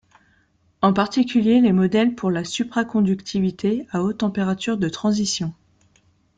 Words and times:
En 0.81 0.93
particulier 0.93 1.61
les 1.61 1.71
modèles 1.73 2.15
pour 2.15 2.31
la 2.31 2.43
supraconductivité 2.43 3.85
à 3.91 4.01
haute 4.01 4.17
température 4.17 4.79
de 4.79 4.89
transition. 4.89 5.53